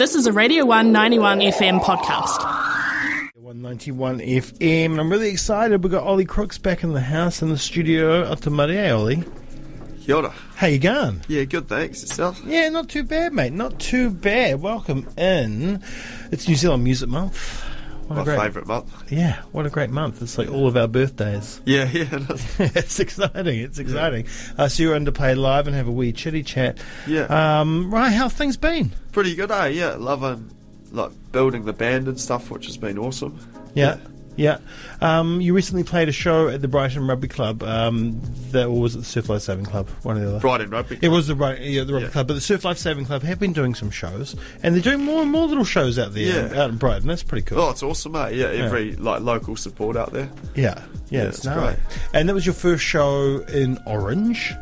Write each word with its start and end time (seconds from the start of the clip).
This 0.00 0.14
is 0.14 0.26
a 0.26 0.32
Radio 0.32 0.64
191 0.64 1.40
FM 1.40 1.78
podcast. 1.80 2.42
191 3.34 4.20
FM, 4.20 4.92
and 4.92 4.98
I'm 4.98 5.10
really 5.10 5.28
excited. 5.28 5.84
We've 5.84 5.92
got 5.92 6.04
Ollie 6.04 6.24
Crooks 6.24 6.56
back 6.56 6.82
in 6.82 6.94
the 6.94 7.02
house 7.02 7.42
in 7.42 7.50
the 7.50 7.58
studio. 7.58 8.22
Ata 8.32 8.50
eh, 8.50 8.90
Ollie. 8.92 9.24
Kia 10.00 10.16
ora. 10.16 10.30
How 10.56 10.68
you 10.68 10.78
going? 10.78 11.20
Yeah, 11.28 11.44
good, 11.44 11.68
thanks. 11.68 12.00
Yourself? 12.00 12.40
Yeah, 12.46 12.70
not 12.70 12.88
too 12.88 13.02
bad, 13.02 13.34
mate. 13.34 13.52
Not 13.52 13.78
too 13.78 14.08
bad. 14.08 14.62
Welcome 14.62 15.06
in. 15.18 15.82
It's 16.32 16.48
New 16.48 16.56
Zealand 16.56 16.82
Music 16.82 17.10
Month. 17.10 17.62
What 18.10 18.16
My 18.16 18.24
great, 18.24 18.40
favourite 18.40 18.66
month. 18.66 19.12
Yeah, 19.12 19.40
what 19.52 19.66
a 19.66 19.70
great 19.70 19.90
month. 19.90 20.20
It's 20.20 20.36
like 20.36 20.50
all 20.50 20.66
of 20.66 20.76
our 20.76 20.88
birthdays. 20.88 21.60
Yeah, 21.64 21.88
yeah. 21.92 22.08
it 22.10 22.76
is. 22.76 22.98
exciting. 23.00 23.60
It's 23.60 23.78
exciting. 23.78 24.26
Uh, 24.58 24.66
so 24.66 24.82
you're 24.82 24.96
under 24.96 25.12
Play 25.12 25.36
Live 25.36 25.68
and 25.68 25.76
have 25.76 25.86
a 25.86 25.92
wee 25.92 26.10
chitty 26.10 26.42
chat. 26.42 26.78
Yeah. 27.06 27.60
Um, 27.60 27.94
right, 27.94 28.08
how 28.08 28.28
things 28.28 28.56
been? 28.56 28.90
Pretty 29.12 29.36
good, 29.36 29.52
eh? 29.52 29.68
Yeah, 29.68 29.94
loving 29.96 30.50
like 30.90 31.12
building 31.30 31.66
the 31.66 31.72
band 31.72 32.08
and 32.08 32.20
stuff, 32.20 32.50
which 32.50 32.66
has 32.66 32.76
been 32.76 32.98
awesome. 32.98 33.38
Yeah. 33.74 33.96
Yeah. 33.96 34.06
Um, 35.00 35.40
you 35.40 35.54
recently 35.54 35.84
played 35.84 36.08
a 36.08 36.12
show 36.12 36.48
at 36.48 36.60
the 36.62 36.68
Brighton 36.68 37.06
Rugby 37.06 37.28
Club. 37.28 37.62
Um, 37.62 38.20
that 38.52 38.66
or 38.66 38.80
was 38.80 38.94
it 38.94 38.98
the 39.00 39.04
Surf 39.04 39.28
Life 39.28 39.42
Saving 39.42 39.64
Club? 39.64 39.88
One 40.02 40.16
or 40.16 40.20
the 40.20 40.28
other. 40.30 40.40
Brighton 40.40 40.70
Rugby. 40.70 40.98
It 41.02 41.08
was 41.08 41.26
the 41.26 41.34
right, 41.34 41.60
yeah, 41.60 41.84
the 41.84 41.92
rugby 41.92 42.06
Yeah. 42.06 42.12
club, 42.12 42.28
but 42.28 42.34
the 42.34 42.40
Surf 42.40 42.64
Life 42.64 42.78
Saving 42.78 43.04
Club 43.06 43.22
have 43.22 43.38
been 43.38 43.52
doing 43.52 43.74
some 43.74 43.90
shows, 43.90 44.34
and 44.62 44.74
they're 44.74 44.82
doing 44.82 45.04
more 45.04 45.22
and 45.22 45.30
more 45.30 45.46
little 45.46 45.64
shows 45.64 45.98
out 45.98 46.14
there, 46.14 46.50
Yeah. 46.52 46.62
out 46.62 46.70
in 46.70 46.76
Brighton. 46.76 47.08
That's 47.08 47.22
pretty 47.22 47.44
cool. 47.46 47.60
Oh, 47.60 47.70
it's 47.70 47.82
awesome, 47.82 48.16
eh? 48.16 48.30
Yeah, 48.30 48.46
every 48.46 48.96
like 48.96 49.20
local 49.22 49.56
support 49.56 49.96
out 49.96 50.12
there. 50.12 50.28
yeah, 50.54 50.80
yeah, 51.10 51.22
Yeah, 51.22 51.28
it's 51.28 51.46
great. 51.46 51.76
And 52.14 52.28
that 52.28 52.34
was 52.34 52.46
your 52.46 52.54
first 52.54 52.82
show 52.84 53.38
in 53.52 53.78
Orange. 53.86 54.54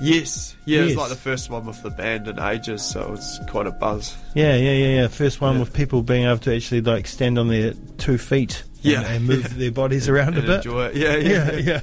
Yes, 0.00 0.56
yeah. 0.64 0.80
It 0.80 0.84
was 0.86 0.96
like 0.96 1.08
the 1.08 1.14
first 1.16 1.50
one 1.50 1.66
with 1.66 1.80
the 1.82 1.90
band 1.90 2.26
in 2.26 2.38
ages, 2.40 2.82
so 2.82 3.12
it's 3.14 3.38
quite 3.48 3.66
a 3.66 3.70
buzz. 3.70 4.16
Yeah, 4.34 4.56
yeah, 4.56 4.72
yeah, 4.72 4.86
yeah. 5.02 5.06
First 5.08 5.40
one 5.40 5.54
Yeah. 5.54 5.60
with 5.60 5.72
people 5.72 6.02
being 6.02 6.24
able 6.24 6.38
to 6.38 6.54
actually 6.54 6.80
like 6.80 7.06
stand 7.06 7.38
on 7.38 7.48
their 7.48 7.74
two 7.96 8.18
feet, 8.18 8.64
Yeah, 8.84 9.02
and 9.02 9.26
move 9.26 9.56
their 9.58 9.70
bodies 9.72 10.08
around 10.08 10.36
a 10.38 10.42
bit. 10.42 10.50
enjoy 10.56 10.86
it. 10.86 10.96
Yeah, 10.96 11.16
yeah, 11.16 11.52
yeah, 11.52 11.80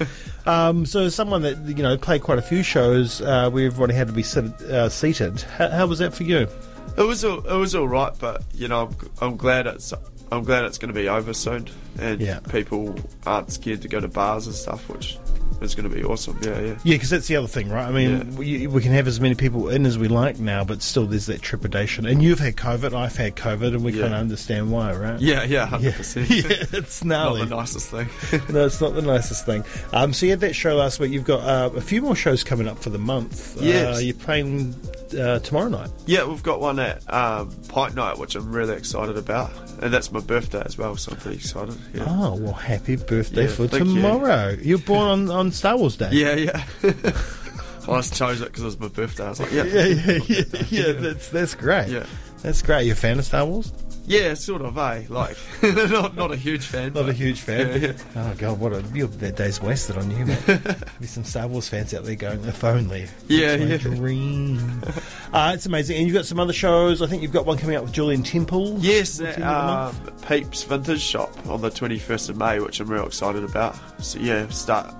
yeah. 0.00 0.06
um, 0.46 0.86
so, 0.86 1.00
as 1.04 1.14
someone 1.14 1.42
that 1.42 1.58
you 1.66 1.82
know 1.82 1.96
played 1.96 2.22
quite 2.22 2.38
a 2.38 2.42
few 2.42 2.62
shows 2.62 3.20
uh, 3.20 3.50
where 3.50 3.66
everybody 3.66 3.94
had 3.94 4.06
to 4.08 4.12
be 4.12 4.22
sit, 4.22 4.44
uh, 4.62 4.88
seated. 4.88 5.40
How, 5.42 5.68
how 5.68 5.86
was 5.86 5.98
that 5.98 6.14
for 6.14 6.22
you? 6.24 6.48
It 6.96 7.02
was 7.02 7.24
all, 7.24 7.40
it 7.46 7.56
was 7.56 7.74
all 7.74 7.88
right, 7.88 8.12
but 8.18 8.42
you 8.54 8.68
know, 8.68 8.82
I'm, 8.88 9.10
I'm 9.30 9.36
glad 9.36 9.66
it's 9.66 9.92
I'm 10.32 10.44
glad 10.44 10.64
it's 10.64 10.78
going 10.78 10.92
to 10.92 10.98
be 11.00 11.08
over 11.08 11.32
soon, 11.34 11.68
and 11.98 12.20
Yeah. 12.20 12.38
people 12.40 12.94
aren't 13.26 13.52
scared 13.52 13.82
to 13.82 13.88
go 13.88 14.00
to 14.00 14.08
bars 14.08 14.46
and 14.46 14.54
stuff, 14.54 14.88
which 14.88 15.18
is 15.60 15.74
going 15.74 15.88
to 15.88 15.94
be 15.94 16.02
awesome. 16.04 16.38
Yeah, 16.42 16.60
yeah. 16.60 16.66
Yeah, 16.84 16.94
because 16.96 17.10
that's 17.10 17.26
the 17.28 17.36
other 17.36 17.46
thing, 17.48 17.68
right? 17.68 17.86
I 17.86 17.90
mean, 17.92 18.10
Yeah. 18.32 18.38
we, 18.38 18.66
we 18.66 18.82
can 18.82 18.92
have 18.92 19.06
as 19.06 19.20
many 19.20 19.34
people 19.34 19.68
in 19.68 19.86
as 19.86 19.96
we 19.98 20.08
like 20.08 20.38
now, 20.38 20.64
but 20.64 20.82
still 20.82 21.06
there's 21.06 21.26
that 21.26 21.42
trepidation. 21.42 22.06
And 22.06 22.22
you've 22.22 22.38
had 22.40 22.56
COVID, 22.56 22.92
I've 22.94 23.16
had 23.16 23.36
COVID, 23.36 23.68
and 23.74 23.84
we 23.84 23.92
Yeah. 23.92 24.02
kind 24.02 24.14
of 24.14 24.20
understand 24.20 24.70
why, 24.72 24.92
right? 24.94 25.20
Yeah, 25.20 25.44
yeah, 25.44 25.44
Yeah, 25.44 25.66
hundred 25.66 25.94
percent. 25.94 26.30
yeah 26.30 26.42
it's 26.72 27.04
Not 27.04 27.34
the 27.38 27.46
nicest 27.46 27.90
thing. 27.90 28.08
no, 28.52 28.66
it's 28.66 28.80
not 28.80 28.94
the 28.94 29.02
nicest 29.02 29.46
thing. 29.46 29.64
Um, 29.92 30.12
so 30.12 30.26
you 30.26 30.30
had 30.30 30.40
that 30.40 30.54
show 30.54 30.74
last 30.76 30.98
week. 31.00 31.12
You've 31.12 31.24
got 31.24 31.40
uh, 31.40 31.70
a 31.76 31.80
few 31.80 32.02
more 32.02 32.16
shows 32.16 32.42
coming 32.44 32.68
up 32.68 32.78
for 32.78 32.90
the 32.90 32.98
month. 32.98 33.58
Uh, 33.58 33.64
Yes. 33.64 34.02
you're 34.02 34.14
playing 34.14 34.74
uh, 35.18 35.38
tomorrow 35.40 35.68
night. 35.68 35.90
yeah, 36.06 36.24
we've 36.24 36.42
got 36.42 36.60
one 36.60 36.78
at 36.80 37.00
um, 37.12 37.50
Pint 37.68 37.94
Night, 37.94 38.18
which 38.18 38.34
I'm 38.34 38.50
really 38.52 38.74
excited 38.76 39.16
about, 39.16 39.50
and 39.80 39.94
that's 39.94 40.10
my 40.10 40.18
birthday 40.20 40.62
as 40.64 40.76
well, 40.76 40.96
so 40.96 41.12
I'm 41.12 41.18
pretty 41.18 41.36
excited. 41.36 41.76
Yeah, 41.94 42.04
Oh, 42.08 42.34
well, 42.36 42.52
happy 42.52 42.96
birthday 42.96 43.42
Yeah, 43.42 43.48
for 43.50 43.68
tomorrow. 43.68 44.56
You. 44.60 44.74
are 44.74 44.78
born 44.78 45.08
on, 45.08 45.30
on 45.30 45.43
Star 45.52 45.76
Wars 45.76 45.96
Day. 45.96 46.10
yeah, 46.12 46.34
yeah. 46.34 46.64
I 47.86 47.96
just 47.98 48.14
chose 48.14 48.40
it 48.40 48.46
because 48.46 48.62
it 48.62 48.66
was 48.66 48.80
my 48.80 48.88
birthday. 48.88 49.26
I 49.26 49.28
was 49.28 49.40
like, 49.40 49.52
yeah, 49.52 49.64
Yeah, 49.64 49.84
yeah, 49.84 50.18
yeah, 50.26 50.44
yeah. 50.70 50.92
That's 50.92 51.28
that's 51.28 51.54
great. 51.54 51.88
Yeah. 51.88 52.06
that's 52.42 52.62
great. 52.62 52.86
You're 52.86 52.94
a 52.94 52.96
fan 52.96 53.18
of 53.18 53.24
Star 53.26 53.44
Wars? 53.44 53.72
yeah, 54.06 54.34
sort 54.34 54.62
of. 54.62 54.76
Eh, 54.76 55.04
like, 55.08 55.36
not 55.62 56.14
not 56.14 56.30
a 56.32 56.36
huge 56.36 56.66
fan. 56.66 56.92
Not 56.92 57.08
a 57.08 57.12
huge 57.12 57.40
fan. 57.40 57.80
Yeah, 57.80 57.88
yeah. 57.88 57.92
Oh 58.16 58.34
god, 58.36 58.60
what 58.60 58.72
a 58.72 58.82
you 58.94 59.06
that 59.06 59.36
day's 59.36 59.60
wasted 59.62 59.96
on 59.96 60.10
you, 60.10 60.26
mate. 60.26 60.40
There's 60.46 61.10
some 61.10 61.24
Star 61.24 61.46
Wars 61.46 61.68
fans 61.68 61.94
out 61.94 62.04
there 62.04 62.14
going, 62.14 62.44
if 62.44 62.62
only. 62.64 63.06
Yeah, 63.28 63.54
yeah. 63.54 63.78
dream. 63.78 64.82
uh, 65.32 65.52
it's 65.54 65.66
amazing. 65.66 65.96
And 65.96 66.06
you've 66.06 66.14
got 66.14 66.26
some 66.26 66.38
other 66.40 66.52
shows. 66.52 67.02
I 67.02 67.06
think 67.06 67.22
you've 67.22 67.32
got 67.32 67.46
one 67.46 67.56
coming 67.58 67.76
out 67.76 67.82
with 67.82 67.92
Julian 67.92 68.22
Temple. 68.22 68.76
Yes, 68.80 69.18
towards 69.18 69.20
at 69.20 69.36
the 69.36 69.44
end 69.44 69.54
of 69.54 70.04
the 70.04 70.12
um, 70.12 70.18
Peeps 70.28 70.62
Vintage 70.64 71.00
Shop 71.00 71.46
on 71.48 71.60
the 71.62 71.70
21st 71.70 72.30
of 72.30 72.36
May, 72.36 72.60
which 72.60 72.80
I'm 72.80 72.88
real 72.88 73.06
excited 73.06 73.44
about. 73.44 73.76
So 74.04 74.18
yeah, 74.18 74.48
start 74.48 74.94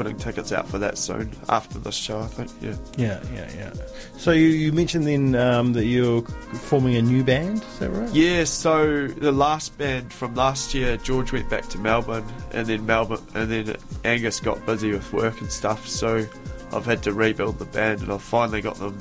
putting 0.00 0.16
tickets 0.16 0.50
out 0.50 0.66
for 0.66 0.78
that 0.78 0.96
soon 0.96 1.30
after 1.50 1.78
this 1.78 1.94
show, 1.94 2.20
I 2.20 2.26
think. 2.26 2.50
Yeah. 2.62 2.74
Yeah, 2.96 3.22
yeah, 3.34 3.50
yeah. 3.54 3.72
So 4.16 4.30
you, 4.30 4.46
you 4.46 4.72
mentioned 4.72 5.06
then 5.06 5.34
um, 5.34 5.74
that 5.74 5.84
you're 5.84 6.22
forming 6.22 6.96
a 6.96 7.02
new 7.02 7.22
band. 7.22 7.58
Is 7.62 7.78
that 7.80 7.90
right? 7.90 8.08
Yeah, 8.14 8.44
so 8.44 9.08
the 9.08 9.30
last 9.30 9.76
band 9.76 10.10
from 10.10 10.34
last 10.34 10.72
year, 10.72 10.96
George 10.96 11.34
went 11.34 11.50
back 11.50 11.68
to 11.68 11.78
Melbourne, 11.78 12.24
and 12.52 12.66
then 12.66 12.86
Melbourne, 12.86 13.20
and 13.34 13.50
then 13.50 13.76
Angus 14.02 14.40
got 14.40 14.64
busy 14.64 14.90
with 14.90 15.12
work 15.12 15.38
and 15.42 15.52
stuff. 15.52 15.86
So 15.86 16.24
I've 16.72 16.86
had 16.86 17.02
to 17.02 17.12
rebuild 17.12 17.58
the 17.58 17.66
band, 17.66 18.00
and 18.00 18.10
I've 18.10 18.22
finally 18.22 18.62
got 18.62 18.76
them. 18.76 18.96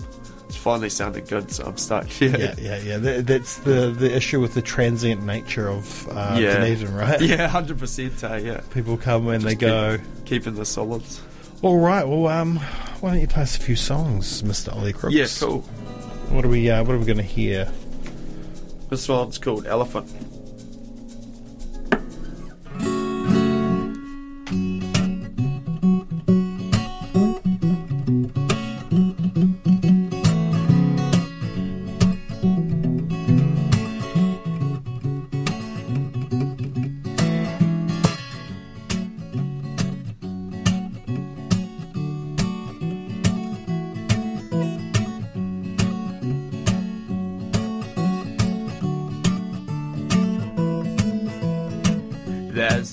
Finally 0.59 0.89
sounded 0.89 1.27
good, 1.27 1.49
so 1.51 1.63
I'm 1.65 1.77
stuck. 1.77 2.07
Yeah, 2.21 2.35
Yeah, 2.37 2.55
yeah, 2.59 2.77
yeah. 2.79 2.97
That, 2.97 3.27
that's 3.27 3.57
the 3.59 3.91
the 3.97 4.13
issue 4.15 4.39
with 4.41 4.53
the 4.53 4.61
transient 4.61 5.23
nature 5.23 5.69
of 5.69 6.07
uh, 6.09 6.37
Yeah. 6.39 6.55
Dunedin, 6.59 6.93
right? 6.93 7.21
yeah, 7.31 7.47
hundred 7.47 7.79
percent. 7.79 8.21
Uh, 8.23 8.35
yeah, 8.35 8.61
People 8.73 8.97
come 8.97 9.27
and 9.29 9.43
they 9.43 9.55
go. 9.55 9.97
keep- 9.97 10.25
keeping 10.25 10.55
the 10.55 10.65
solids. 10.65 11.21
All 11.61 11.79
right. 11.79 12.05
Well, 12.07 12.27
um, 12.27 12.57
why 12.99 13.11
don't 13.11 13.19
you 13.21 13.27
play 13.27 13.43
us 13.43 13.57
a 13.57 13.59
few 13.61 13.75
songs, 13.75 14.43
Mister 14.43 14.71
Ollie 14.71 14.93
Crooks? 14.93 15.15
Yeah, 15.15 15.27
cool. 15.39 15.61
What 16.29 16.43
are 16.45 16.49
we? 16.49 16.69
Uh, 16.69 16.83
what 16.83 16.93
are 16.93 16.99
we 16.99 17.05
going 17.05 17.17
to 17.17 17.23
hear? 17.23 17.71
This 18.89 19.07
one's 19.07 19.37
called 19.37 19.65
Elephant. 19.65 20.09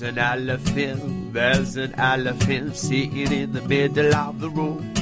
An 0.07 0.19
elephant, 0.19 1.33
there's 1.33 1.77
an 1.77 1.93
elephant 1.97 2.77
sitting 2.77 3.33
in 3.33 3.53
the 3.53 3.63
middle 3.63 4.15
of 4.15 4.41
the 4.41 4.49
room. 4.49 4.93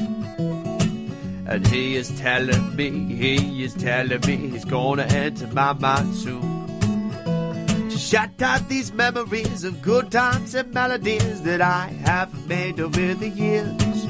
And 1.47 1.67
he 1.67 1.97
is 1.97 2.09
telling 2.19 2.75
me, 2.75 3.15
he 3.15 3.63
is 3.63 3.75
telling 3.75 4.21
me 4.23 4.37
he's 4.49 4.65
gonna 4.65 5.03
enter 5.03 5.47
my 5.49 5.75
mind 5.75 6.15
soon. 6.15 6.67
To 7.91 7.99
shut 7.99 8.41
out 8.41 8.67
these 8.71 8.95
memories 8.95 9.63
of 9.63 9.83
good 9.83 10.11
times 10.11 10.55
and 10.55 10.73
melodies 10.73 11.43
that 11.43 11.61
I 11.61 11.89
have 12.07 12.49
made 12.49 12.81
over 12.81 13.13
the 13.15 13.29
years. 13.29 14.05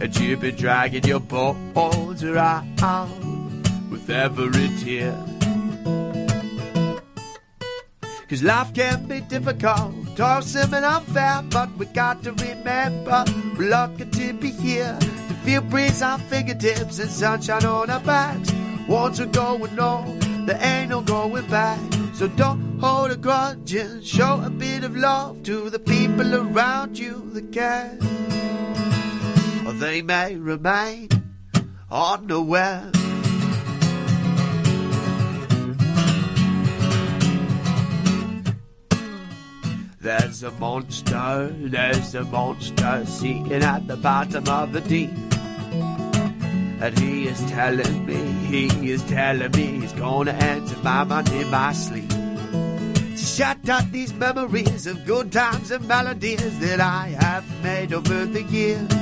And 0.00 0.18
you've 0.18 0.40
been 0.40 0.56
dragging 0.56 1.04
your 1.04 1.20
bones 1.20 2.24
around 2.24 2.80
with 3.90 4.08
every 4.08 4.68
tear. 4.78 5.37
Cause 8.28 8.42
life 8.42 8.74
can 8.74 9.06
be 9.06 9.22
difficult, 9.22 9.94
tossing 10.14 10.74
and 10.74 10.84
unfair, 10.84 11.40
but 11.48 11.74
we 11.78 11.86
got 11.86 12.22
to 12.24 12.32
remember 12.32 13.24
we're 13.56 13.70
lucky 13.70 14.04
to 14.04 14.34
be 14.34 14.50
here. 14.50 14.98
To 15.00 15.34
feel 15.44 15.62
breeze 15.62 16.02
on 16.02 16.20
fingertips 16.20 16.98
and 16.98 17.10
sunshine 17.10 17.64
on 17.64 17.88
our 17.88 18.00
backs. 18.00 18.52
Once 18.86 19.18
we're 19.18 19.26
going 19.26 19.78
on, 19.78 20.44
there 20.44 20.58
ain't 20.60 20.90
no 20.90 21.00
going 21.00 21.46
back. 21.46 21.80
So 22.12 22.28
don't 22.28 22.78
hold 22.78 23.12
a 23.12 23.16
grudge 23.16 23.72
and 23.74 24.04
show 24.04 24.42
a 24.44 24.50
bit 24.50 24.84
of 24.84 24.94
love 24.94 25.42
to 25.44 25.70
the 25.70 25.78
people 25.78 26.34
around 26.34 26.98
you 26.98 27.30
that 27.32 27.50
care. 27.50 27.96
Or 29.66 29.72
they 29.72 30.02
may 30.02 30.36
remain 30.36 31.08
unaware. 31.90 32.92
There's 40.00 40.44
a 40.44 40.52
monster, 40.52 41.52
there's 41.52 42.14
a 42.14 42.22
monster 42.22 43.04
sitting 43.04 43.52
at 43.64 43.88
the 43.88 43.96
bottom 43.96 44.48
of 44.48 44.72
the 44.72 44.80
deep. 44.80 45.10
And 46.80 46.96
he 46.96 47.26
is 47.26 47.40
telling 47.50 48.06
me, 48.06 48.14
he 48.46 48.90
is 48.92 49.02
telling 49.04 49.50
me 49.50 49.80
he's 49.80 49.92
gonna 49.94 50.34
enter 50.34 50.76
my 50.84 51.02
mind 51.02 51.28
in 51.30 51.50
my 51.50 51.72
sleep. 51.72 52.08
To 52.10 53.16
shut 53.16 53.68
out 53.68 53.90
these 53.90 54.14
memories 54.14 54.86
of 54.86 55.04
good 55.04 55.32
times 55.32 55.72
and 55.72 55.88
melodies 55.88 56.60
that 56.60 56.80
I 56.80 57.16
have 57.18 57.44
made 57.64 57.92
over 57.92 58.24
the 58.24 58.44
years. 58.44 58.92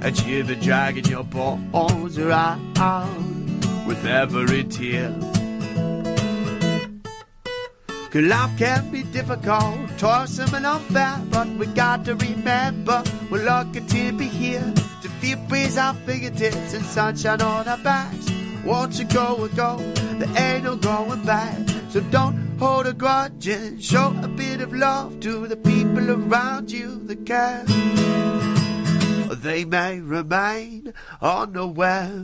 And 0.00 0.20
you've 0.26 0.48
been 0.48 0.58
dragging 0.58 1.06
your 1.06 1.22
bones 1.22 2.18
around 2.18 2.76
with 3.86 3.86
with 3.86 4.04
every 4.04 4.64
tear. 4.64 5.23
Cause 8.14 8.22
life 8.22 8.56
can 8.56 8.92
be 8.92 9.02
difficult, 9.02 9.98
toilsome 9.98 10.54
and 10.54 10.64
unfair, 10.64 11.20
but 11.30 11.48
we 11.58 11.66
got 11.66 12.04
to 12.04 12.14
remember 12.14 13.02
we're 13.28 13.44
lucky 13.44 13.80
to 13.80 14.12
be 14.12 14.28
here. 14.28 14.72
To 15.02 15.08
feel 15.18 15.36
breeze 15.48 15.76
our 15.76 15.94
fingertips 16.06 16.74
and 16.74 16.84
sunshine 16.84 17.42
on 17.42 17.66
our 17.66 17.78
backs. 17.78 18.30
Once 18.64 19.00
you 19.00 19.04
go, 19.06 19.34
we 19.34 19.48
go, 19.56 19.78
there 20.18 20.28
ain't 20.40 20.62
no 20.62 20.76
going 20.76 21.24
back. 21.24 21.58
So 21.88 22.02
don't 22.12 22.56
hold 22.56 22.86
a 22.86 22.92
grudge 22.92 23.48
and 23.48 23.82
show 23.82 24.14
a 24.22 24.28
bit 24.28 24.60
of 24.60 24.72
love 24.72 25.18
to 25.18 25.48
the 25.48 25.56
people 25.56 26.08
around 26.12 26.70
you 26.70 27.00
that 27.06 27.26
care. 27.26 27.64
They 29.42 29.64
may 29.64 29.98
remain 29.98 30.94
unaware. 31.20 32.22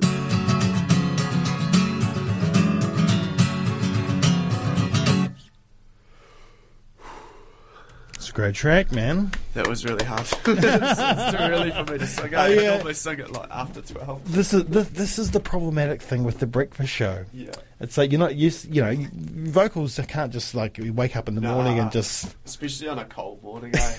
A 8.30 8.32
great 8.34 8.54
track, 8.54 8.92
man. 8.92 9.32
That 9.54 9.66
was 9.66 9.84
really 9.84 10.04
hard. 10.04 10.20
it's 10.22 10.30
too 10.42 11.36
early 11.38 11.70
for 11.70 11.92
me 11.92 11.98
to 11.98 12.06
sing. 12.06 12.34
Oh, 12.34 12.38
I 12.38 12.48
yeah. 12.48 12.70
normally 12.74 12.94
sing 12.94 13.18
it 13.20 13.30
like 13.30 13.50
after 13.50 13.82
twelve. 13.82 14.32
This 14.32 14.52
is 14.54 14.64
this, 14.64 14.88
this 14.88 15.18
is 15.18 15.30
the 15.32 15.40
problematic 15.40 16.02
thing 16.02 16.24
with 16.24 16.38
the 16.38 16.46
breakfast 16.46 16.90
show. 16.92 17.24
Yeah, 17.32 17.50
It's 17.80 17.98
like 17.98 18.10
you're 18.12 18.18
not 18.20 18.36
used. 18.36 18.74
You 18.74 18.82
know, 18.82 18.90
you- 18.90 19.08
vocals 19.12 19.98
can't 20.08 20.32
just 20.32 20.54
like 20.54 20.78
you 20.78 20.92
wake 20.92 21.16
up 21.16 21.28
in 21.28 21.34
the 21.34 21.40
morning 21.40 21.78
and 21.78 21.90
just. 21.92 22.34
especially 22.44 22.88
on 22.88 22.98
a 22.98 23.04
cold 23.04 23.42
morning. 23.42 23.72
Eh? 23.74 23.96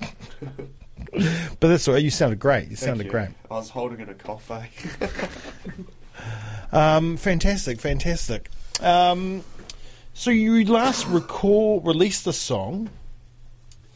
But 1.60 1.68
that's 1.68 1.88
all. 1.88 1.94
right, 1.94 2.02
You 2.04 2.10
sounded 2.10 2.38
great. 2.38 2.68
You 2.68 2.76
Thank 2.76 2.78
sounded 2.90 3.06
you. 3.06 3.10
great. 3.10 3.28
I 3.50 3.54
was 3.54 3.70
holding 3.70 4.00
in 4.00 4.08
a 4.10 4.14
cough. 4.14 4.50
Eh? 4.50 4.66
Um, 6.70 7.16
fantastic, 7.16 7.80
fantastic. 7.80 8.50
Um, 8.80 9.42
so 10.12 10.30
you 10.30 10.64
last 10.64 11.06
record 11.06 11.86
released 11.86 12.24
the 12.24 12.32
song. 12.32 12.90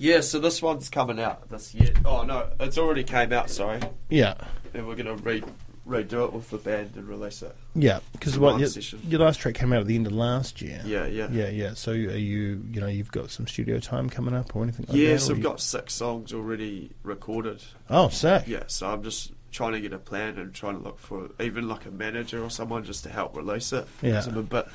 Yeah, 0.02 0.20
so 0.20 0.38
this 0.38 0.60
one's 0.60 0.88
coming 0.90 1.20
out 1.20 1.49
this 1.50 1.75
year. 1.75 1.93
Oh 2.04 2.22
no, 2.22 2.49
it's 2.60 2.76
already 2.78 3.04
came 3.04 3.32
out. 3.32 3.49
Sorry, 3.50 3.81
Yeah, 4.10 4.34
and 4.75 4.87
we're 4.87 4.96
gonna 4.96 5.16
re- 5.16 5.43
redo 5.87 6.26
it 6.26 6.32
with 6.32 6.49
the 6.50 6.58
band 6.58 6.93
and 6.96 7.08
release 7.08 7.43
it. 7.43 7.54
yeah. 7.75 7.99
Because 8.12 8.38
what 8.38 8.52
live 8.52 8.60
your, 8.60 8.69
session. 8.69 9.00
your 9.08 9.20
last 9.20 9.40
track 9.40 9.54
came 9.54 9.72
out 9.72 9.81
at 9.81 9.87
the 9.87 9.96
end 9.96 10.06
of 10.06 10.12
last 10.12 10.62
year. 10.62 10.81
Yeah, 10.84 11.06
yeah, 11.06 11.28
Yeah, 11.31 11.49
yeah. 11.49 11.75
So 11.75 11.90
are 11.90 11.94
you, 11.94 12.64
you 12.70 12.81
know, 12.81 12.87
you've 12.87 13.10
got 13.10 13.31
some 13.32 13.46
studio 13.49 13.78
time 13.81 14.08
coming 14.08 14.32
up 14.34 14.54
or 14.54 14.62
anything 14.62 14.87
like 14.87 14.93
that? 14.93 14.99
Yes, 14.99 15.28
or 15.28 15.32
I've 15.32 15.38
you- 15.38 15.43
got 15.44 15.60
six 15.60 15.94
songs 15.94 16.32
already 16.32 16.93
recorded. 17.02 17.62
Oh, 17.90 18.08
sick. 18.10 18.44
Yeah, 18.46 18.62
so 18.69 18.90
I'm 18.93 19.02
just 19.02 19.32
trying 19.50 19.72
to 19.72 19.81
get 19.81 19.93
a 19.93 19.98
plan 19.98 20.38
and 20.38 20.55
trying 20.55 20.78
to 20.78 20.82
look 20.84 20.98
for 21.00 21.31
even 21.40 21.69
like 21.69 21.84
a 21.84 21.90
manager 21.90 22.43
or 22.44 22.48
someone 22.48 22.84
just 22.84 23.02
to 23.05 23.10
help 23.10 23.37
release 23.37 23.72
it. 23.72 23.87
Yeah. 24.02 24.12
'Cause 24.14 24.28
I'm 24.28 24.38
a 24.38 24.43
bit, 24.44 24.66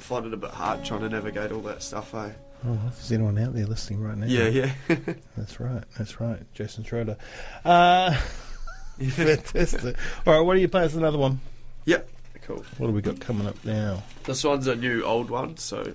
I 0.00 0.02
find 0.02 0.24
it 0.24 0.32
a 0.32 0.38
bit 0.38 0.52
hard 0.52 0.82
trying 0.82 1.02
to 1.02 1.10
navigate 1.10 1.52
all 1.52 1.60
that 1.60 1.82
stuff. 1.82 2.14
Eh? 2.14 2.30
Oh, 2.66 2.72
if 2.88 2.94
there's 2.94 3.12
anyone 3.12 3.36
out 3.36 3.52
there 3.52 3.66
listening 3.66 4.00
right 4.00 4.16
now? 4.16 4.24
Yeah, 4.24 4.48
yeah. 4.48 4.72
That's 5.36 5.60
right. 5.60 5.84
That's 5.98 6.18
right. 6.22 6.40
Jason 6.54 6.84
Schroeder. 6.84 7.18
Uh, 7.66 8.14
fantastic. 9.10 9.96
All 10.26 10.32
right, 10.32 10.40
what 10.40 10.54
do 10.54 10.60
you 10.60 10.68
play 10.68 10.84
as 10.84 10.96
another 10.96 11.18
one? 11.18 11.40
yeah. 11.84 11.98
Cool. 12.46 12.64
What 12.78 12.86
do 12.86 12.94
we 12.94 13.02
got 13.02 13.20
coming 13.20 13.46
up 13.46 13.62
now? 13.66 14.02
This 14.24 14.42
one's 14.42 14.66
a 14.66 14.74
new 14.74 15.04
old 15.04 15.28
one, 15.28 15.58
so 15.58 15.92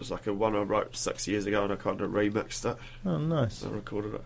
it's 0.00 0.10
like 0.10 0.26
a 0.26 0.34
one 0.34 0.56
I 0.56 0.62
wrote 0.62 0.96
six 0.96 1.28
years 1.28 1.46
ago 1.46 1.62
and 1.62 1.72
I 1.72 1.76
kind 1.76 2.00
of 2.00 2.10
remixed 2.10 2.68
it. 2.68 2.76
Oh, 3.06 3.18
nice. 3.18 3.64
I 3.64 3.68
recorded 3.68 4.14
it. 4.14 4.24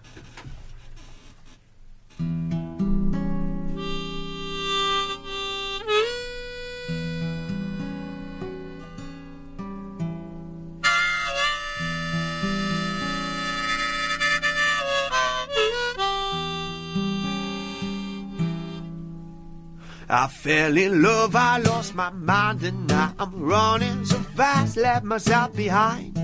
I 20.13 20.27
fell 20.27 20.77
in 20.77 21.03
love, 21.03 21.37
I 21.37 21.59
lost 21.59 21.95
my 21.95 22.11
mind, 22.11 22.65
and 22.65 22.89
now 22.89 23.15
I'm 23.17 23.41
running 23.41 24.05
so 24.05 24.17
fast, 24.35 24.77
left 24.77 25.05
myself 25.05 25.55
behind. 25.55 26.19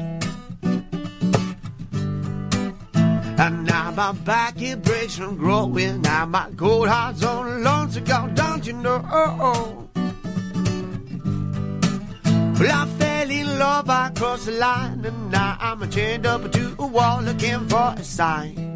And 3.39 3.65
now 3.65 3.93
my 3.93 4.11
back 4.11 4.61
it 4.61 4.83
breaks 4.83 5.17
from 5.17 5.37
growing. 5.37 6.03
Now 6.03 6.27
my 6.27 6.51
cold 6.57 6.89
heart's 6.89 7.23
on 7.23 7.63
loan 7.63 7.91
to 7.91 8.01
go, 8.01 8.29
don't 8.35 8.67
you 8.67 8.73
know? 8.73 8.99
Well, 12.59 12.73
I 12.73 12.87
fell 12.99 13.31
in 13.31 13.59
love, 13.61 13.89
I 13.89 14.11
crossed 14.17 14.47
the 14.47 14.53
line, 14.53 15.05
and 15.05 15.31
now 15.31 15.57
I'm 15.61 15.89
chained 15.91 16.27
up 16.27 16.51
to 16.51 16.75
a 16.81 16.87
wall 16.87 17.23
looking 17.23 17.69
for 17.69 17.95
a 17.97 18.03
sign. 18.03 18.76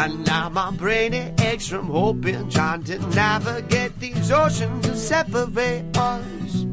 And 0.00 0.24
now 0.24 0.48
my 0.48 0.70
brain 0.70 1.12
it 1.12 1.40
aches 1.40 1.66
from 1.66 1.88
hoping, 1.88 2.48
trying 2.50 2.84
to 2.84 2.98
navigate 3.16 3.98
these 3.98 4.30
oceans 4.30 4.86
and 4.86 4.96
separate 4.96 5.84
us. 5.96 6.66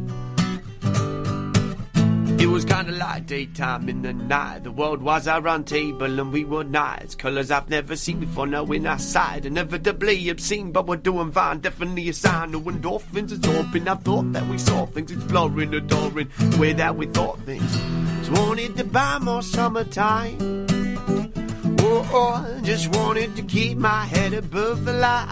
It 2.40 2.46
was 2.46 2.66
kinda 2.66 2.92
like 2.92 3.26
daytime 3.26 3.90
in 3.90 4.04
the 4.04 4.14
night. 4.14 4.64
The 4.64 4.72
world 4.72 5.02
was 5.02 5.28
our 5.28 5.42
round 5.42 5.66
table 5.66 6.20
and 6.20 6.32
we 6.32 6.46
were 6.46 6.64
nights. 6.64 7.16
Colours 7.16 7.50
I've 7.50 7.68
never 7.68 7.96
seen 7.96 8.20
before 8.20 8.46
now 8.46 8.66
in 8.66 8.86
our 8.86 9.00
side. 9.00 9.48
Inevitably 9.48 10.30
obscene, 10.30 10.72
but 10.72 10.86
we're 10.86 10.98
doing 10.98 11.32
fine. 11.32 11.62
Definitely 11.62 12.10
a 12.10 12.14
sign. 12.14 12.52
No 12.52 12.62
endorphins 12.62 13.32
is. 13.32 13.40
I 13.88 13.96
thought 13.96 14.34
that 14.34 14.48
we 14.48 14.60
saw 14.60 14.86
things 14.86 15.12
exploring, 15.12 15.74
adoring 15.74 16.30
the 16.38 16.58
way 16.60 16.74
that 16.74 16.96
we 16.96 17.08
thought 17.08 17.40
things. 17.40 17.76
Just 18.20 18.32
wanted 18.40 18.78
to 18.78 18.84
buy 18.84 19.18
more 19.18 19.42
summertime. 19.42 20.75
Oh, 21.88 22.02
oh, 22.14 22.62
just 22.64 22.88
wanted 22.96 23.36
to 23.36 23.44
keep 23.44 23.78
my 23.78 24.06
head 24.06 24.34
above 24.34 24.86
the 24.86 24.94
line. 24.94 25.28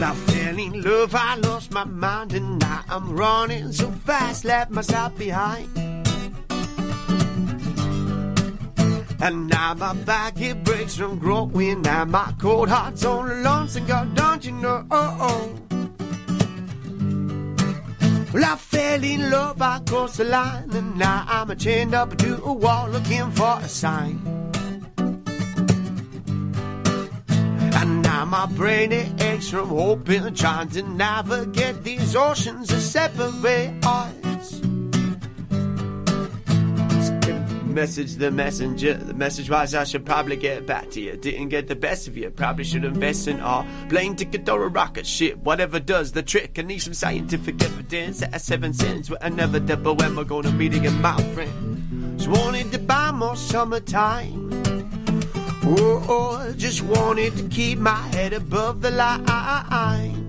I 0.00 0.14
fell 0.28 0.58
in 0.58 0.80
love, 0.82 1.14
I 1.16 1.34
lost 1.34 1.72
my 1.72 1.82
mind, 1.82 2.32
and 2.32 2.60
now 2.60 2.84
I'm 2.88 3.16
running 3.16 3.72
so 3.72 3.90
fast, 3.90 4.44
left 4.44 4.70
myself 4.70 5.18
behind. 5.18 5.87
And 9.20 9.48
now 9.48 9.74
my 9.74 9.94
back 9.94 10.40
it 10.40 10.62
breaks 10.62 10.94
from 10.94 11.18
growing, 11.18 11.82
now 11.82 12.04
my 12.04 12.32
cold 12.38 12.68
heart's 12.68 13.04
on 13.04 13.28
the 13.28 13.34
lonesome, 13.34 13.86
God, 13.86 14.14
don't 14.14 14.44
you 14.44 14.52
know? 14.52 14.86
Well, 18.32 18.44
I 18.44 18.56
fell 18.56 19.02
in 19.02 19.30
love, 19.30 19.60
I 19.60 19.80
crossed 19.80 20.18
the 20.18 20.24
line, 20.24 20.70
and 20.70 20.96
now 20.96 21.24
I'm 21.26 21.56
chained 21.58 21.94
up 21.94 22.16
to 22.18 22.42
a 22.44 22.52
wall 22.52 22.88
looking 22.90 23.30
for 23.32 23.58
a 23.60 23.68
sign. 23.68 24.20
And 27.74 28.02
now 28.02 28.24
my 28.24 28.46
brain 28.46 28.92
it 28.92 29.20
aches 29.20 29.50
from 29.50 29.68
hoping, 29.68 30.32
trying 30.34 30.68
to 30.70 30.82
navigate 30.82 31.82
these 31.82 32.14
oceans 32.14 32.68
that 32.68 32.80
separate 32.80 33.84
us. 33.84 34.27
Message 37.78 38.16
the 38.16 38.32
messenger. 38.32 38.94
The 38.94 39.14
message 39.14 39.48
was 39.48 39.72
I 39.72 39.84
should 39.84 40.04
probably 40.04 40.34
get 40.34 40.66
back 40.66 40.90
to 40.90 41.00
you. 41.00 41.16
Didn't 41.16 41.48
get 41.48 41.68
the 41.68 41.76
best 41.76 42.08
of 42.08 42.16
you. 42.16 42.28
Probably 42.28 42.64
should 42.64 42.84
invest 42.84 43.28
in 43.28 43.38
our 43.38 43.64
plane 43.88 44.16
ticket 44.16 44.48
or 44.48 44.64
a 44.64 44.68
rocket 44.68 45.06
ship. 45.06 45.36
Whatever 45.38 45.78
does 45.78 46.10
the 46.10 46.24
trick. 46.24 46.58
I 46.58 46.62
need 46.62 46.80
some 46.80 46.92
scientific 46.92 47.62
evidence 47.62 48.18
that 48.18 48.40
seven 48.40 48.72
cents 48.72 49.08
were 49.08 49.18
inevitable 49.22 49.94
when 49.94 50.16
we're 50.16 50.24
gonna 50.24 50.50
meet 50.50 50.74
again, 50.74 51.00
my 51.00 51.22
friend. 51.34 52.16
Just 52.18 52.28
wanted 52.28 52.72
to 52.72 52.80
buy 52.80 53.12
more 53.12 53.36
summertime. 53.36 54.50
Oh, 55.62 56.04
oh, 56.08 56.52
just 56.56 56.82
wanted 56.82 57.36
to 57.36 57.44
keep 57.44 57.78
my 57.78 58.02
head 58.08 58.32
above 58.32 58.80
the 58.80 58.90
line. 58.90 60.27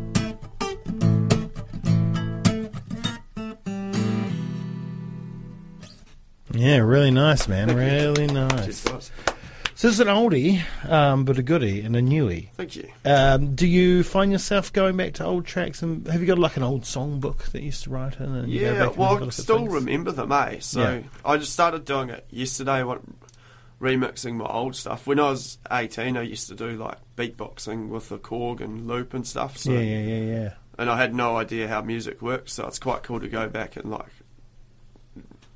Yeah, 6.59 6.77
really 6.79 7.11
nice, 7.11 7.47
man. 7.47 7.73
Really 7.73 8.27
nice. 8.27 8.65
Just. 8.65 9.11
So 9.75 9.87
this 9.87 9.93
is 9.95 9.99
an 10.01 10.07
oldie, 10.09 10.61
um, 10.89 11.23
but 11.23 11.37
a 11.37 11.41
goodie 11.41 11.79
and 11.79 11.95
a 11.95 12.01
newie. 12.01 12.49
Thank 12.55 12.75
you. 12.75 12.89
Um, 13.05 13.55
do 13.55 13.65
you 13.65 14.03
find 14.03 14.29
yourself 14.29 14.73
going 14.73 14.97
back 14.97 15.13
to 15.13 15.25
old 15.25 15.45
tracks 15.45 15.81
and 15.81 16.05
have 16.07 16.19
you 16.19 16.27
got 16.27 16.37
like 16.37 16.57
an 16.57 16.63
old 16.63 16.81
songbook 16.81 17.49
that 17.51 17.61
you 17.61 17.67
used 17.67 17.85
to 17.85 17.89
write 17.89 18.17
in? 18.19 18.35
And 18.35 18.51
you 18.51 18.59
go 18.59 18.73
Yeah, 18.73 18.87
well, 18.89 19.23
I 19.23 19.29
still 19.29 19.69
remember 19.69 20.11
them, 20.11 20.33
eh? 20.33 20.57
So 20.59 20.81
Yeah. 20.81 21.01
I 21.23 21.37
just 21.37 21.53
started 21.53 21.85
doing 21.85 22.09
it 22.09 22.27
yesterday, 22.29 22.83
what, 22.83 22.99
remixing 23.79 24.33
my 24.33 24.47
old 24.47 24.75
stuff. 24.75 25.07
When 25.07 25.17
I 25.17 25.29
was 25.29 25.59
18, 25.71 26.17
I 26.17 26.23
used 26.23 26.49
to 26.49 26.55
do 26.55 26.71
like 26.71 26.97
beatboxing 27.15 27.87
with 27.87 28.09
the 28.09 28.17
Korg 28.17 28.59
and 28.59 28.85
loop 28.85 29.13
and 29.13 29.25
stuff. 29.25 29.57
So 29.57 29.71
Yeah, 29.71 29.79
yeah, 29.79 29.99
yeah, 30.01 30.33
yeah. 30.35 30.49
and 30.77 30.89
I 30.89 30.97
had 30.97 31.15
no 31.15 31.37
idea 31.37 31.69
how 31.69 31.81
music 31.81 32.21
works. 32.21 32.51
So 32.51 32.67
it's 32.67 32.79
quite 32.79 33.03
cool 33.03 33.21
to 33.21 33.29
go 33.29 33.47
back 33.47 33.77
and 33.77 33.89
like 33.89 34.07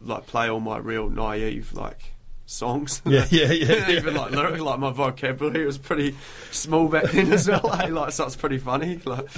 like 0.03 0.27
play 0.27 0.49
all 0.49 0.59
my 0.59 0.77
real 0.77 1.09
naive 1.09 1.73
like 1.73 2.13
songs. 2.45 3.01
Yeah, 3.05 3.25
yeah, 3.31 3.45
yeah, 3.51 3.87
yeah. 3.87 3.91
Even 3.91 4.13
like 4.15 4.31
lyric, 4.31 4.59
like 4.61 4.79
my 4.79 4.91
vocabulary 4.91 5.65
was 5.65 5.77
pretty 5.77 6.15
small 6.51 6.87
back 6.87 7.05
then 7.11 7.31
as 7.31 7.47
well. 7.47 7.71
eh? 7.73 7.87
Like 7.87 8.11
so 8.11 8.25
it's 8.25 8.35
pretty 8.35 8.57
funny. 8.57 8.99
Like 9.05 9.29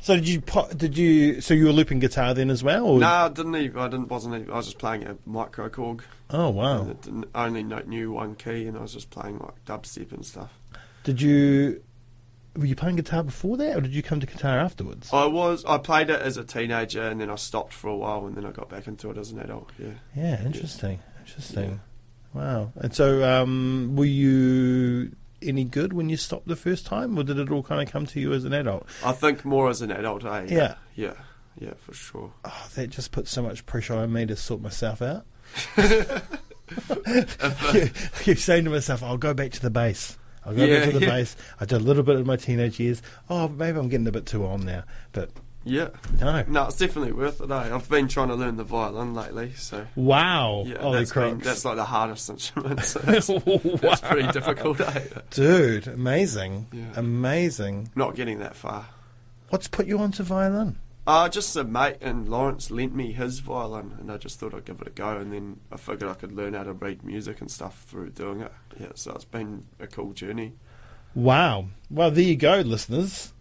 So 0.00 0.14
did 0.16 0.28
you 0.28 0.42
did 0.76 0.96
you 0.96 1.40
so 1.40 1.54
you 1.54 1.66
were 1.66 1.72
looping 1.72 1.98
guitar 1.98 2.34
then 2.34 2.50
as 2.50 2.62
well? 2.62 2.84
Or? 2.86 2.98
no, 3.00 3.06
I 3.06 3.28
didn't 3.28 3.56
even. 3.56 3.78
I 3.78 3.88
didn't. 3.88 4.08
Wasn't 4.08 4.34
even. 4.34 4.50
I 4.50 4.56
was 4.56 4.66
just 4.66 4.78
playing 4.78 5.04
a 5.04 5.16
micro 5.26 5.68
Korg. 5.68 6.02
Oh 6.30 6.50
wow. 6.50 6.82
And 6.82 6.90
it 6.90 7.02
didn't, 7.02 7.24
I 7.34 7.46
only 7.46 7.62
knew 7.64 8.12
one 8.12 8.34
key, 8.36 8.66
and 8.66 8.76
I 8.76 8.82
was 8.82 8.92
just 8.92 9.10
playing 9.10 9.38
like 9.38 9.64
dubstep 9.64 10.12
and 10.12 10.24
stuff. 10.24 10.52
Did 11.02 11.20
you 11.20 11.82
were 12.56 12.66
you 12.66 12.74
playing 12.74 12.96
guitar 12.96 13.22
before 13.22 13.56
that, 13.56 13.76
or 13.76 13.80
did 13.80 13.94
you 13.94 14.02
come 14.02 14.20
to 14.20 14.26
guitar 14.26 14.58
afterwards? 14.58 15.12
I 15.12 15.26
was. 15.26 15.64
I 15.64 15.78
played 15.78 16.10
it 16.10 16.20
as 16.20 16.36
a 16.36 16.44
teenager, 16.44 17.02
and 17.02 17.20
then 17.20 17.30
I 17.30 17.36
stopped 17.36 17.72
for 17.72 17.88
a 17.88 17.96
while, 17.96 18.26
and 18.26 18.36
then 18.36 18.44
I 18.44 18.50
got 18.50 18.68
back 18.68 18.86
into 18.86 19.10
it 19.10 19.16
as 19.18 19.30
an 19.30 19.38
adult. 19.38 19.70
Yeah. 19.78 19.90
Yeah, 20.14 20.44
interesting, 20.44 21.00
interesting. 21.18 21.80
Wow. 22.32 22.72
And 22.76 22.94
so, 22.94 23.24
um, 23.24 23.94
were 23.96 24.04
you 24.04 25.12
any 25.42 25.64
good 25.64 25.92
when 25.92 26.08
you 26.08 26.16
stopped 26.16 26.48
the 26.48 26.56
first 26.56 26.86
time, 26.86 27.18
or 27.18 27.24
did 27.24 27.38
it 27.38 27.50
all 27.50 27.62
kind 27.62 27.82
of 27.86 27.92
come 27.92 28.06
to 28.06 28.20
you 28.20 28.32
as 28.32 28.44
an 28.44 28.52
adult? 28.52 28.86
I 29.04 29.12
think 29.12 29.44
more 29.44 29.68
as 29.68 29.82
an 29.82 29.90
adult. 29.90 30.24
Eh? 30.24 30.46
Yeah. 30.48 30.74
Yeah. 30.94 31.14
Yeah, 31.58 31.74
for 31.78 31.92
sure. 31.92 32.32
Oh, 32.44 32.68
that 32.74 32.88
just 32.90 33.10
puts 33.10 33.30
so 33.30 33.42
much 33.42 33.66
pressure 33.66 33.94
on 33.94 34.12
me 34.12 34.24
to 34.26 34.36
sort 34.36 34.60
myself 34.62 35.02
out. 35.02 35.26
I 36.90 37.90
keep 38.22 38.38
saying 38.38 38.64
to 38.64 38.70
myself, 38.70 39.02
I'll 39.02 39.18
go 39.18 39.34
back 39.34 39.52
to 39.52 39.60
the 39.60 39.70
bass. 39.70 40.16
I'll 40.44 40.54
go 40.54 40.64
Yeah, 40.64 40.80
back 40.80 40.90
to 40.92 40.98
the 40.98 41.06
yeah. 41.06 41.10
bass. 41.12 41.36
I 41.60 41.64
did 41.64 41.80
a 41.80 41.84
little 41.84 42.02
bit 42.02 42.16
in 42.16 42.26
my 42.26 42.36
teenage 42.36 42.80
years. 42.80 43.02
Oh, 43.28 43.48
maybe 43.48 43.78
I'm 43.78 43.88
getting 43.88 44.06
a 44.06 44.12
bit 44.12 44.26
too 44.26 44.46
on 44.46 44.64
now. 44.64 44.84
But 45.12 45.30
Yeah. 45.64 45.88
no. 46.20 46.42
No, 46.48 46.66
it's 46.66 46.76
definitely 46.78 47.12
worth 47.12 47.40
it. 47.42 47.50
Eh? 47.50 47.54
I've 47.74 47.88
been 47.90 48.08
trying 48.08 48.28
to 48.28 48.34
learn 48.34 48.56
the 48.56 48.64
violin 48.64 49.14
lately, 49.14 49.52
so 49.56 49.86
Wow. 49.96 50.64
yeah, 50.66 50.78
Holy 50.78 50.98
that's, 51.00 51.12
been, 51.12 51.38
that's 51.38 51.64
like 51.64 51.76
the 51.76 51.84
hardest 51.84 52.30
instrument. 52.30 52.80
So 52.84 52.98
that's, 53.04 53.26
that's 53.26 54.00
pretty 54.00 54.30
difficult. 54.32 54.80
Eh? 54.80 55.00
Dude, 55.30 55.86
amazing. 55.88 56.68
Yeah. 56.72 56.84
Amazing. 56.96 57.90
Not 57.94 58.14
getting 58.16 58.38
that 58.38 58.56
far. 58.56 58.86
What's 59.50 59.68
put 59.68 59.86
you 59.86 59.98
onto 59.98 60.22
violin? 60.22 60.78
Uh, 61.06 61.28
just 61.28 61.56
a 61.56 61.64
mate 61.64 61.96
and 62.00 62.28
Lawrence 62.28 62.70
lent 62.70 62.94
me 62.94 63.12
his 63.12 63.40
violin, 63.40 63.96
and 63.98 64.12
I 64.12 64.16
just 64.18 64.38
thought 64.38 64.54
I'd 64.54 64.64
give 64.64 64.80
it 64.80 64.86
a 64.86 64.90
go. 64.90 65.16
And 65.16 65.32
then 65.32 65.58
I 65.72 65.76
figured 65.76 66.08
I 66.08 66.14
could 66.14 66.32
learn 66.32 66.54
how 66.54 66.62
to 66.62 66.72
read 66.72 67.02
music 67.02 67.40
and 67.40 67.50
stuff 67.50 67.84
through 67.88 68.10
doing 68.10 68.40
it. 68.42 68.52
Yeah, 68.78 68.88
so 68.94 69.12
it's 69.12 69.24
been 69.24 69.66
a 69.80 69.86
cool 69.86 70.12
journey. 70.12 70.52
Wow. 71.14 71.66
Well, 71.90 72.10
there 72.10 72.22
you 72.22 72.36
go, 72.36 72.60
listeners. 72.60 73.32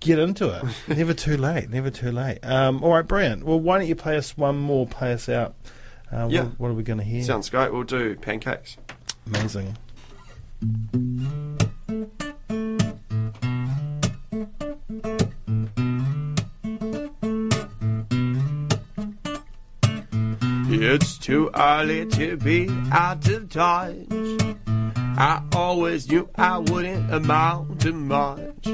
Get 0.00 0.18
into 0.18 0.50
it. 0.54 0.64
never 0.96 1.14
too 1.14 1.38
late. 1.38 1.70
Never 1.70 1.88
too 1.90 2.12
late. 2.12 2.40
Um, 2.42 2.82
all 2.84 2.92
right, 2.92 3.06
brilliant. 3.06 3.44
Well, 3.44 3.58
why 3.60 3.78
don't 3.78 3.86
you 3.88 3.96
play 3.96 4.16
us 4.18 4.36
one 4.36 4.58
more? 4.58 4.86
Play 4.86 5.14
us 5.14 5.28
out. 5.28 5.54
Uh, 6.12 6.26
Yeah. 6.30 6.42
What, 6.42 6.60
what 6.60 6.68
are 6.72 6.74
we 6.74 6.82
going 6.82 6.98
to 6.98 7.04
hear? 7.04 7.22
Sounds 7.22 7.48
great. 7.48 7.72
We'll 7.72 7.84
do 7.84 8.16
pancakes. 8.16 8.76
Amazing. 9.26 9.78
It's 20.82 21.18
too 21.18 21.50
early 21.54 22.06
to 22.06 22.38
be 22.38 22.66
out 22.90 23.28
of 23.28 23.50
touch. 23.50 23.96
I 24.96 25.42
always 25.54 26.10
knew 26.10 26.26
I 26.36 26.56
wouldn't 26.56 27.12
amount 27.12 27.82
to 27.82 27.92
much. 27.92 28.64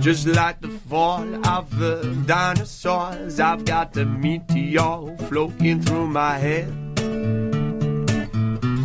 Just 0.00 0.28
like 0.28 0.60
the 0.60 0.68
fall 0.88 1.26
of 1.48 1.76
the 1.80 2.16
dinosaurs, 2.26 3.40
I've 3.40 3.64
got 3.64 3.92
the 3.92 4.04
meteor 4.04 5.16
floating 5.28 5.82
through 5.82 6.06
my 6.06 6.38
head. 6.38 6.72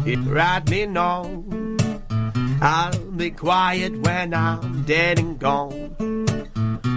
It 0.08 0.18
right 0.26 0.68
me 0.68 0.88
now. 0.88 1.44
I'll 2.60 2.98
be 3.12 3.30
quiet 3.30 4.00
when 4.00 4.34
I'm 4.34 4.82
dead 4.82 5.20
and 5.20 5.38
gone. 5.38 6.15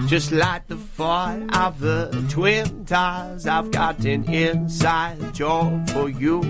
Just 0.08 0.32
like 0.32 0.66
the 0.68 0.76
fall 0.78 1.38
of 1.54 1.80
the 1.80 2.08
twin 2.30 2.86
towers, 2.86 3.46
I've 3.46 3.70
got 3.70 3.98
an 4.06 4.24
inside 4.32 5.34
job 5.34 5.86
for 5.90 6.08
you. 6.08 6.40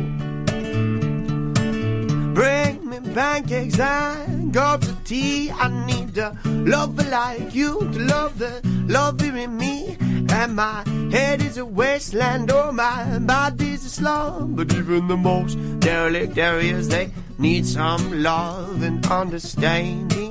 Bring 2.35 2.88
me 2.88 3.00
pancakes 3.12 3.81
and 3.81 4.55
cups 4.55 4.87
of 4.87 5.03
tea. 5.03 5.50
I 5.50 5.87
need 5.87 6.17
a 6.19 6.38
lover 6.45 7.03
like 7.11 7.53
you 7.53 7.81
to 7.81 7.99
love 7.99 8.38
the 8.38 8.61
lover 8.87 9.37
in 9.37 9.57
me. 9.57 9.97
And 10.31 10.55
my 10.55 10.85
head 11.11 11.43
is 11.43 11.57
a 11.59 11.65
wasteland, 11.65 12.53
oh 12.53 12.71
my 12.71 13.19
body's 13.19 13.85
a 13.85 13.91
slum. 13.91 14.55
But 14.55 14.73
even 14.73 15.09
the 15.09 15.17
most 15.17 15.57
derelict 15.81 16.38
areas, 16.38 16.91
they 16.91 17.11
need 17.38 17.67
some 17.67 18.23
love 18.23 18.85
and 18.85 19.05
understanding. 19.07 20.27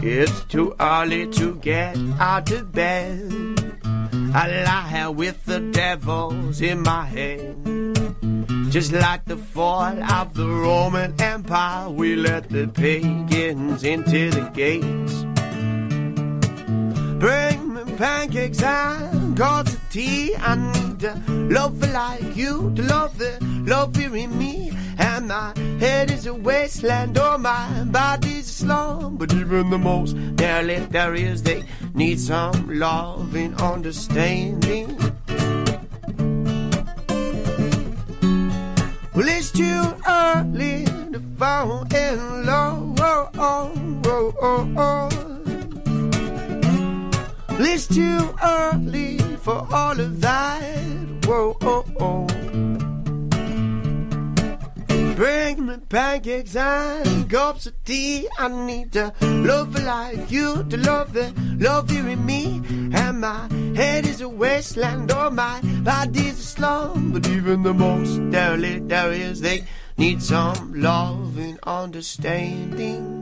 It's 0.00 0.44
too 0.44 0.76
early 0.78 1.26
to 1.32 1.56
get 1.56 1.96
out 2.20 2.50
of 2.52 2.70
bed. 2.72 3.20
I 4.32 4.62
lie 4.64 5.08
with 5.08 5.44
the 5.44 5.58
devils 5.58 6.60
in 6.60 6.82
my 6.82 7.04
head. 7.04 7.56
Just 8.70 8.92
like 8.92 9.24
the 9.24 9.36
fall 9.36 10.02
of 10.12 10.34
the 10.34 10.46
Roman 10.46 11.20
Empire, 11.20 11.88
we 11.90 12.14
let 12.14 12.48
the 12.48 12.68
pagans 12.68 13.82
into 13.82 14.30
the 14.30 14.48
gates. 14.54 15.24
Bring 17.18 17.74
me 17.74 17.96
pancakes 17.96 18.62
and 18.62 19.36
cups 19.36 19.77
I 20.00 20.54
need 20.54 21.02
a 21.02 21.14
lover 21.28 21.88
like 21.88 22.36
you 22.36 22.72
to 22.76 22.82
love 22.82 23.18
the 23.18 23.36
love 23.66 23.96
here 23.96 24.14
in 24.14 24.38
me. 24.38 24.70
And 24.96 25.26
my 25.26 25.52
head 25.80 26.12
is 26.12 26.26
a 26.26 26.34
wasteland, 26.34 27.18
oh 27.18 27.36
my 27.36 27.82
body's 27.84 28.48
a 28.48 28.52
slum. 28.52 29.16
But 29.16 29.32
even 29.34 29.70
the 29.70 29.78
most 29.78 30.14
derelict 30.36 30.94
areas, 30.94 31.42
they 31.42 31.64
need 31.94 32.20
some 32.20 32.78
love 32.78 33.34
and 33.34 33.60
understanding. 33.60 34.96
Well, 39.14 39.28
it's 39.28 39.50
too 39.50 39.82
early 40.08 40.84
to 41.12 41.20
fall 41.36 41.82
in 41.92 42.46
love. 42.46 43.00
Oh, 43.00 43.30
oh, 43.34 43.72
oh. 44.76 45.08
Well, 47.48 47.66
it's 47.66 47.88
too 47.88 48.32
early 48.44 49.27
for 49.48 49.66
all 49.74 49.98
of 49.98 50.20
that. 50.20 50.60
Whoa, 51.24 51.56
oh, 51.62 51.84
oh. 52.00 52.26
Bring 55.16 55.66
me 55.66 55.76
pancakes 55.88 56.54
and 56.54 57.30
cups 57.30 57.66
of 57.66 57.82
tea. 57.84 58.28
I 58.38 58.48
need 58.48 58.94
a 58.94 59.14
lover 59.22 59.80
like 59.80 60.30
you 60.30 60.64
to 60.64 60.76
love 60.76 61.14
the 61.14 61.32
love 61.58 61.90
you 61.90 62.06
in 62.06 62.26
me. 62.26 62.62
And 62.92 63.22
my 63.22 63.48
head 63.74 64.06
is 64.06 64.20
a 64.20 64.28
wasteland, 64.28 65.10
or 65.12 65.30
my 65.30 65.60
body's 65.82 66.38
a 66.38 66.48
slum. 66.54 67.12
But 67.12 67.26
even 67.28 67.62
the 67.62 67.72
most 67.72 68.30
derelict 68.30 68.92
areas, 68.92 69.40
they 69.40 69.64
need 69.96 70.22
some 70.22 70.74
love 70.74 71.38
and 71.38 71.58
understanding. 71.62 73.17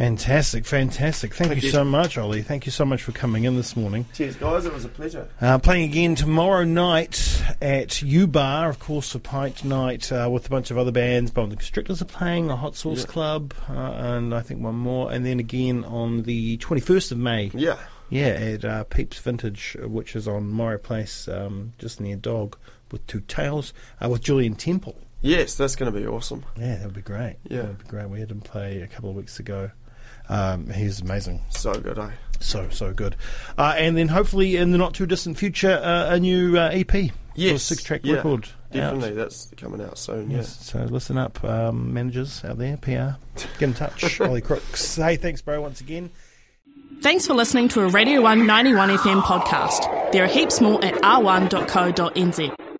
Fantastic, 0.00 0.64
fantastic. 0.64 1.34
Thank, 1.34 1.50
Thank 1.50 1.62
you, 1.62 1.66
you. 1.66 1.72
so 1.72 1.84
much, 1.84 2.16
Ollie. 2.16 2.40
Thank 2.40 2.64
you 2.64 2.72
so 2.72 2.86
much 2.86 3.02
for 3.02 3.12
coming 3.12 3.44
in 3.44 3.56
this 3.56 3.76
morning. 3.76 4.06
Cheers, 4.14 4.34
guys. 4.36 4.64
It 4.64 4.72
was 4.72 4.86
a 4.86 4.88
pleasure. 4.88 5.28
Uh, 5.42 5.58
playing 5.58 5.90
again 5.90 6.14
tomorrow 6.14 6.64
night 6.64 7.42
at 7.60 8.00
U 8.00 8.26
Bar, 8.26 8.70
of 8.70 8.78
course, 8.78 9.14
a 9.14 9.18
pint 9.18 9.62
night 9.62 10.10
uh, 10.10 10.30
with 10.32 10.46
a 10.46 10.48
bunch 10.48 10.70
of 10.70 10.78
other 10.78 10.90
bands. 10.90 11.30
Bond 11.30 11.52
Constrictors 11.52 12.00
are 12.00 12.06
playing, 12.06 12.46
the 12.46 12.56
Hot 12.56 12.76
Sauce 12.76 13.00
Yeah. 13.00 13.06
Club, 13.12 13.52
uh, 13.68 13.72
and 13.74 14.34
I 14.34 14.40
think 14.40 14.62
one 14.62 14.76
more. 14.76 15.12
And 15.12 15.26
then 15.26 15.38
again 15.38 15.84
on 15.84 16.22
the 16.22 16.56
21st 16.56 17.12
of 17.12 17.18
May, 17.18 17.50
Yeah. 17.52 17.76
yeah, 18.08 18.28
at 18.28 18.64
uh, 18.64 18.84
Peeps 18.84 19.18
Vintage, 19.18 19.76
which 19.82 20.16
is 20.16 20.26
on 20.26 20.48
Moray 20.50 20.78
Place, 20.78 21.28
um, 21.28 21.74
just 21.78 22.00
near 22.00 22.16
Dog, 22.16 22.56
with 22.90 23.06
Two 23.06 23.20
Tails, 23.20 23.74
uh, 24.02 24.08
with 24.08 24.22
Julian 24.22 24.54
Temple. 24.54 24.96
Yes, 25.22 25.54
that's 25.56 25.76
going 25.76 25.92
to 25.92 26.00
be 26.00 26.06
awesome. 26.06 26.46
Yeah, 26.58 26.76
that 26.76 26.86
would 26.86 26.94
be 26.94 27.02
great. 27.02 27.36
Yeah. 27.44 27.58
That 27.58 27.66
would 27.68 27.78
be 27.80 27.88
great. 27.88 28.08
We 28.08 28.20
had 28.20 28.30
him 28.30 28.40
play 28.40 28.80
a 28.80 28.86
couple 28.86 29.10
of 29.10 29.16
weeks 29.16 29.38
ago. 29.38 29.70
Um, 30.30 30.70
he's 30.70 31.00
amazing. 31.00 31.42
So 31.50 31.74
good, 31.74 31.98
eh? 31.98 32.10
So, 32.38 32.68
so 32.70 32.94
good. 32.94 33.16
Uh, 33.58 33.74
and 33.76 33.96
then 33.96 34.08
hopefully 34.08 34.56
in 34.56 34.70
the 34.70 34.78
not 34.78 34.94
too 34.94 35.04
distant 35.04 35.36
future, 35.36 35.72
uh, 35.82 36.14
a 36.14 36.20
new 36.20 36.56
uh, 36.56 36.70
EP. 36.72 37.10
Yes, 37.34 37.62
six 37.62 37.82
track 37.82 38.00
yeah, 38.04 38.16
record. 38.16 38.48
Definitely, 38.70 39.10
Out. 39.10 39.16
that's 39.16 39.50
coming 39.56 39.80
out 39.80 39.98
soon. 39.98 40.30
Yes. 40.30 40.64
So 40.64 40.78
listen 40.84 41.18
up, 41.18 41.42
um, 41.44 41.92
managers 41.92 42.44
out 42.44 42.58
there, 42.58 42.76
PR. 42.76 43.18
Get 43.58 43.62
in 43.62 43.74
touch. 43.74 44.20
Ollie 44.20 44.40
Crooks. 44.40 44.96
Hey, 44.96 45.16
thanks, 45.16 45.42
bro, 45.42 45.60
once 45.60 45.80
again. 45.80 46.10
Thanks 47.02 47.26
for 47.26 47.34
listening 47.34 47.68
to 47.68 47.80
a 47.80 47.88
Radio 47.88 48.20
191 48.20 48.90
FM 48.90 49.22
podcast. 49.22 50.12
There 50.12 50.24
are 50.24 50.28
heaps 50.28 50.60
more 50.60 50.84
at 50.84 50.94
r1.co.nz. 50.94 52.60